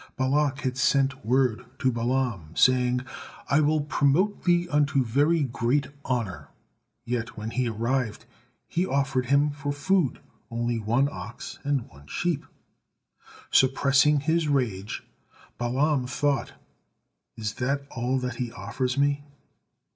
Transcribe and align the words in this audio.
Balak 0.17 0.61
had 0.61 0.79
sent 0.79 1.23
word 1.23 1.63
to 1.77 1.91
Balaam, 1.91 2.55
saying, 2.55 3.01
"I 3.47 3.59
will 3.59 3.81
promote 3.81 4.45
thee 4.45 4.67
unto 4.67 5.03
very 5.03 5.43
great 5.43 5.89
honor;" 6.03 6.47
yet 7.05 7.37
when 7.37 7.51
he 7.51 7.69
arrived, 7.69 8.25
he 8.67 8.83
offered 8.83 9.27
him 9.27 9.51
for 9.51 9.71
food 9.71 10.19
only 10.49 10.79
one 10.79 11.07
ox 11.11 11.59
and 11.63 11.87
one 11.87 12.07
sheep. 12.07 12.47
Suppressing 13.51 14.21
his 14.21 14.47
rage, 14.47 15.03
Balaam 15.59 16.07
thought, 16.07 16.53
"Is 17.37 17.53
that 17.61 17.85
all 17.91 18.17
that 18.17 18.37
he 18.37 18.51
offers 18.53 18.97
me! 18.97 19.23